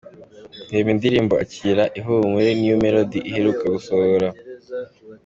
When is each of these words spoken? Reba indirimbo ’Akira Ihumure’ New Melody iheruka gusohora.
Reba 0.73 0.89
indirimbo 0.95 1.33
’Akira 1.43 1.83
Ihumure’ 1.99 2.49
New 2.61 2.77
Melody 2.83 3.19
iheruka 3.29 3.63
gusohora. 3.75 4.27